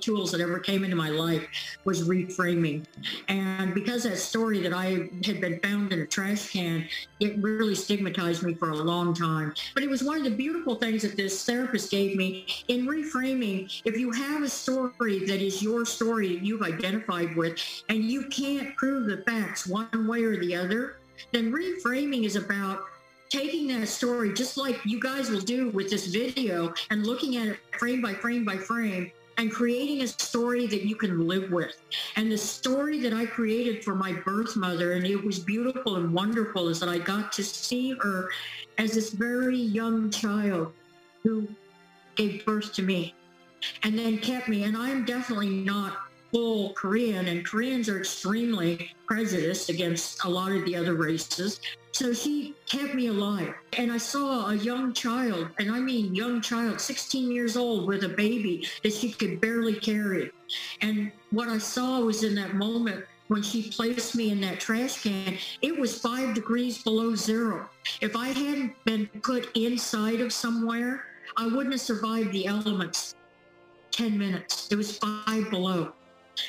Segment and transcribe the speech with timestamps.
[0.00, 1.46] tools that ever came into my life
[1.84, 2.84] was reframing.
[3.28, 6.88] And because that story that I had been found in a trash can,
[7.20, 9.54] it really stigmatized me for a long time.
[9.74, 13.80] But it was one of the beautiful things that this therapist gave me in reframing.
[13.84, 17.58] If you have a story that is your story that you've identified with,
[17.88, 20.96] and you can't prove the facts one way or the other,
[21.32, 22.84] then reframing is about
[23.28, 27.46] taking that story, just like you guys will do with this video, and looking at
[27.46, 31.74] it frame by frame by frame and creating a story that you can live with.
[32.16, 36.12] And the story that I created for my birth mother, and it was beautiful and
[36.12, 38.28] wonderful, is that I got to see her
[38.76, 40.74] as this very young child
[41.22, 41.48] who
[42.16, 43.14] gave birth to me
[43.82, 44.64] and then kept me.
[44.64, 50.64] And I'm definitely not full Korean, and Koreans are extremely prejudiced against a lot of
[50.64, 51.60] the other races.
[51.92, 53.54] So she kept me alive.
[53.76, 58.04] And I saw a young child, and I mean young child, 16 years old with
[58.04, 60.30] a baby that she could barely carry.
[60.80, 65.04] And what I saw was in that moment when she placed me in that trash
[65.04, 67.68] can, it was five degrees below zero.
[68.00, 71.04] If I hadn't been put inside of somewhere,
[71.36, 73.14] I wouldn't have survived the elements
[73.92, 74.68] 10 minutes.
[74.70, 75.92] It was five below.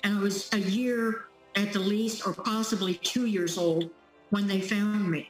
[0.04, 1.26] And I was a year
[1.56, 3.90] at the least, or possibly two years old
[4.30, 5.30] when they found me.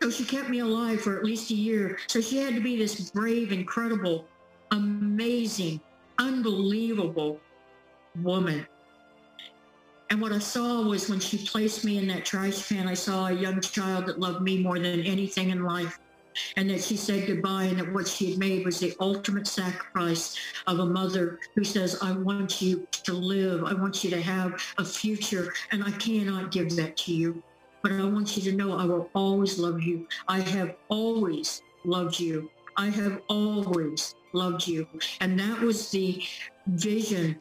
[0.00, 1.98] So she kept me alive for at least a year.
[2.08, 4.26] So she had to be this brave, incredible,
[4.70, 5.80] amazing,
[6.18, 7.38] unbelievable
[8.22, 8.66] woman.
[10.10, 13.26] And what I saw was when she placed me in that trash can, I saw
[13.26, 15.98] a young child that loved me more than anything in life
[16.56, 20.36] and that she said goodbye and that what she had made was the ultimate sacrifice
[20.66, 23.64] of a mother who says, I want you to live.
[23.64, 27.42] I want you to have a future and I cannot give that to you.
[27.82, 30.06] But I want you to know I will always love you.
[30.28, 32.50] I have always loved you.
[32.76, 34.86] I have always loved you.
[35.20, 36.22] And that was the
[36.66, 37.40] vision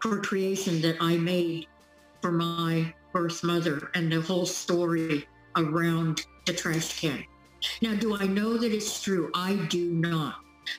[0.00, 1.66] for creation that I made
[2.22, 5.26] for my birth mother and the whole story
[5.56, 7.24] around the trash can.
[7.82, 9.30] Now, do I know that it's true?
[9.34, 10.36] I do not.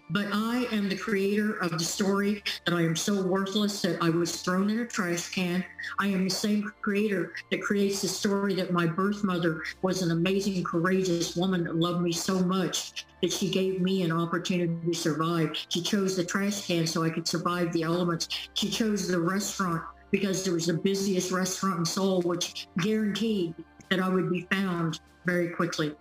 [0.09, 4.09] But I am the creator of the story that I am so worthless that I
[4.09, 5.63] was thrown in a trash can.
[5.99, 10.11] I am the same creator that creates the story that my birth mother was an
[10.11, 14.93] amazing, courageous woman that loved me so much that she gave me an opportunity to
[14.93, 15.55] survive.
[15.69, 18.27] She chose the trash can so I could survive the elements.
[18.53, 23.55] She chose the restaurant because there was the busiest restaurant in Seoul, which guaranteed
[23.89, 25.95] that I would be found very quickly.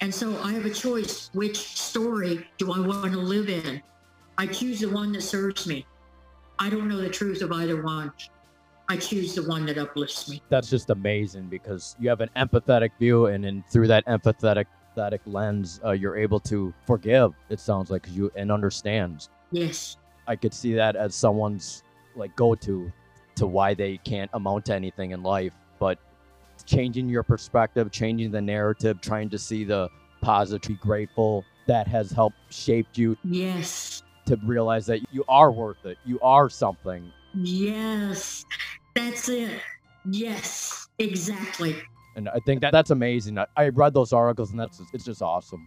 [0.00, 1.30] And so I have a choice.
[1.32, 3.82] Which story do I want to live in?
[4.36, 5.86] I choose the one that serves me.
[6.58, 8.12] I don't know the truth of either one.
[8.88, 10.42] I choose the one that uplifts me.
[10.48, 14.64] That's just amazing because you have an empathetic view, and then through that empathetic,
[14.98, 17.32] empathetic lens, uh, you're able to forgive.
[17.48, 19.30] It sounds like you and understands.
[19.52, 19.96] Yes.
[20.26, 21.82] I could see that as someone's
[22.16, 22.92] like go-to
[23.36, 25.54] to why they can't amount to anything in life.
[25.78, 25.98] But
[26.68, 29.88] changing your perspective, changing the narrative, trying to see the
[30.20, 33.16] positive, be grateful that has helped shaped you.
[33.24, 34.02] Yes.
[34.26, 35.96] To realize that you are worth it.
[36.04, 37.10] You are something.
[37.34, 38.44] Yes.
[38.94, 39.60] That's it.
[40.10, 40.88] Yes.
[40.98, 41.76] Exactly.
[42.16, 43.38] And I think that that's amazing.
[43.38, 45.66] I, I read those articles and that's it's just awesome.